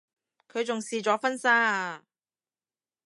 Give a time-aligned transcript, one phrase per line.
[0.49, 2.03] 佢仲試咗婚紗啊